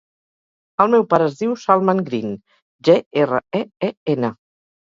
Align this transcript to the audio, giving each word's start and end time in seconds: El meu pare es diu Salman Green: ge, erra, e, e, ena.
El 0.85 0.89
meu 0.95 1.05
pare 1.11 1.27
es 1.33 1.37
diu 1.41 1.53
Salman 1.65 2.01
Green: 2.07 2.33
ge, 2.89 2.97
erra, 3.25 3.43
e, 3.61 3.63
e, 3.91 3.95
ena. 4.17 4.35